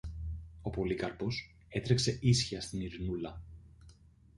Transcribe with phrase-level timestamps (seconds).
[0.61, 3.41] Ο Πολύκαρπος έτρεξε ίσια στην Ειρηνούλα.